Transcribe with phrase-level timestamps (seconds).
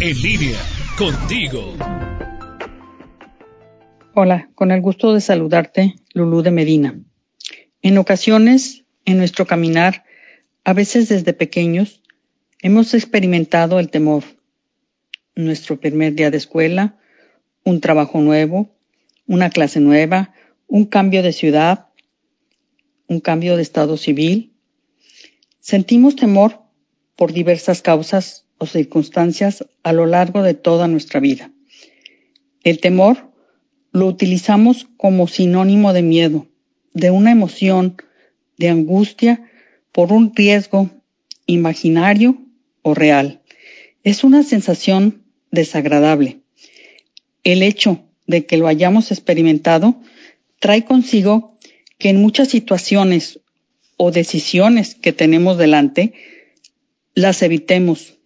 [0.00, 0.56] En línea,
[0.96, 1.74] contigo.
[4.14, 7.00] Hola, con el gusto de saludarte, Lulú de Medina.
[7.82, 10.04] En ocasiones, en nuestro caminar,
[10.62, 12.00] a veces desde pequeños,
[12.62, 14.22] hemos experimentado el temor.
[15.34, 16.96] Nuestro primer día de escuela,
[17.64, 18.70] un trabajo nuevo,
[19.26, 20.32] una clase nueva,
[20.68, 21.88] un cambio de ciudad,
[23.08, 24.52] un cambio de estado civil.
[25.58, 26.62] Sentimos temor
[27.16, 31.50] por diversas causas o circunstancias a lo largo de toda nuestra vida.
[32.62, 33.30] El temor
[33.92, 36.46] lo utilizamos como sinónimo de miedo,
[36.92, 37.96] de una emoción,
[38.58, 39.48] de angustia
[39.92, 40.90] por un riesgo
[41.46, 42.38] imaginario
[42.82, 43.40] o real.
[44.02, 46.40] Es una sensación desagradable.
[47.44, 50.00] El hecho de que lo hayamos experimentado
[50.58, 51.58] trae consigo
[51.98, 53.40] que en muchas situaciones
[53.96, 56.12] o decisiones que tenemos delante,
[57.14, 58.17] las evitemos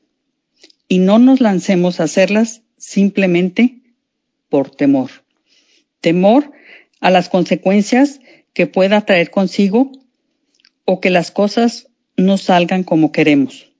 [0.92, 3.80] y no nos lancemos a hacerlas simplemente
[4.50, 5.10] por temor.
[6.02, 6.52] Temor
[7.00, 8.20] a las consecuencias
[8.52, 9.90] que pueda traer consigo
[10.84, 13.72] o que las cosas no salgan como queremos.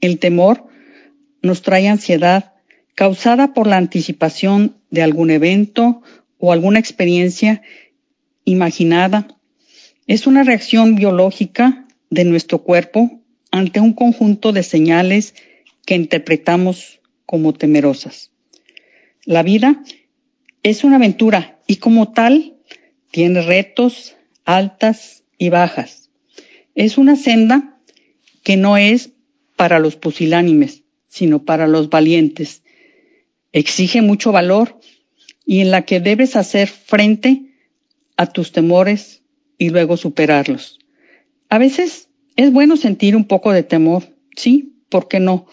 [0.00, 0.68] El temor
[1.42, 2.52] nos trae ansiedad
[2.94, 6.02] causada por la anticipación de algún evento
[6.38, 7.62] o alguna experiencia
[8.44, 9.26] imaginada
[10.06, 13.10] es una reacción biológica de nuestro cuerpo
[13.50, 15.34] ante un conjunto de señales
[15.86, 18.30] que interpretamos como temerosas.
[19.24, 19.82] La vida
[20.62, 22.56] es una aventura y como tal
[23.10, 26.10] tiene retos altas y bajas.
[26.74, 27.78] Es una senda
[28.42, 29.10] que no es
[29.56, 32.62] para los pusilánimes, sino para los valientes.
[33.52, 34.78] Exige mucho valor
[35.46, 37.54] y en la que debes hacer frente
[38.16, 39.22] a tus temores
[39.58, 40.78] y luego superarlos.
[41.48, 44.04] A veces es bueno sentir un poco de temor,
[44.36, 45.46] sí, ¿por qué no?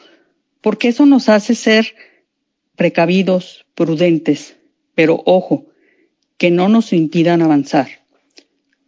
[0.62, 1.96] Porque eso nos hace ser
[2.76, 4.56] precavidos, prudentes,
[4.96, 5.68] pero ojo,
[6.38, 7.88] que no nos impidan avanzar.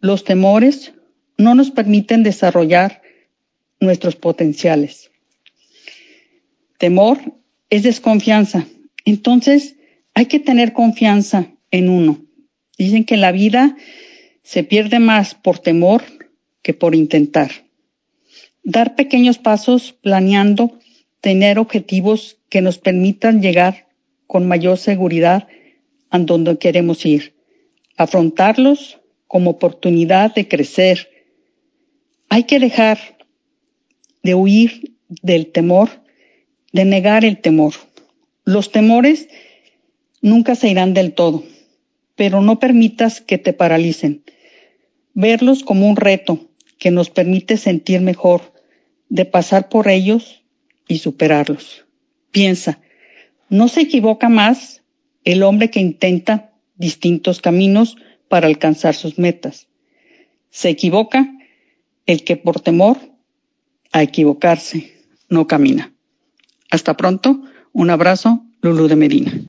[0.00, 0.92] Los temores
[1.36, 3.02] no nos permiten desarrollar
[3.80, 5.10] nuestros potenciales.
[6.78, 7.18] Temor
[7.70, 8.66] es desconfianza.
[9.04, 9.76] Entonces
[10.14, 12.24] hay que tener confianza en uno.
[12.78, 13.76] Dicen que la vida
[14.42, 16.02] se pierde más por temor
[16.62, 17.50] que por intentar.
[18.62, 20.78] Dar pequeños pasos planeando
[21.24, 23.88] tener objetivos que nos permitan llegar
[24.26, 25.48] con mayor seguridad
[26.10, 27.32] a donde queremos ir.
[27.96, 31.08] Afrontarlos como oportunidad de crecer.
[32.28, 32.98] Hay que dejar
[34.22, 35.88] de huir del temor,
[36.74, 37.72] de negar el temor.
[38.44, 39.26] Los temores
[40.20, 41.42] nunca se irán del todo
[42.16, 44.22] pero no permitas que te paralicen.
[45.14, 46.48] Verlos como un reto
[46.78, 48.52] que nos permite sentir mejor,
[49.08, 50.43] de pasar por ellos
[50.88, 51.84] y superarlos.
[52.30, 52.80] Piensa,
[53.48, 54.82] no se equivoca más
[55.24, 57.96] el hombre que intenta distintos caminos
[58.28, 59.68] para alcanzar sus metas.
[60.50, 61.32] Se equivoca
[62.06, 62.98] el que por temor
[63.92, 64.92] a equivocarse
[65.28, 65.92] no camina.
[66.70, 67.42] Hasta pronto,
[67.72, 69.40] un abrazo, Lulu de Medina.